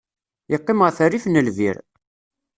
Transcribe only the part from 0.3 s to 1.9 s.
Yeqqim ɣef rrif n lbir.